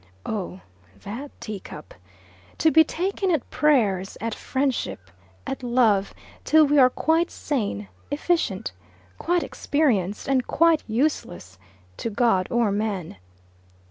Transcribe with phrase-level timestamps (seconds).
[0.25, 0.61] Oh,
[1.03, 1.93] that teacup!
[2.57, 5.11] To be taken at prayers, at friendship,
[5.45, 8.71] at love, till we are quite sane, efficient,
[9.19, 11.59] quite experienced, and quite useless
[11.97, 13.17] to God or man.